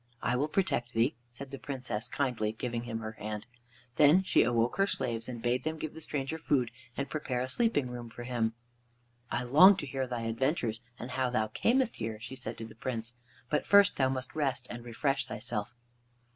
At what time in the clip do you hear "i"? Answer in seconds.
0.23-0.35, 9.29-9.43